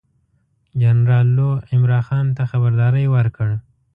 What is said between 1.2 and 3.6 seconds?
لو عمرا خان ته خبرداری ورکړ.